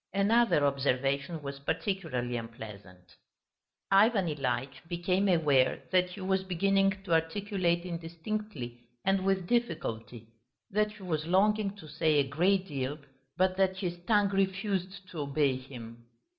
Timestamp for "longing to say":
11.27-12.15